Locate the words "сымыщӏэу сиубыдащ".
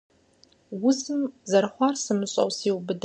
2.03-2.99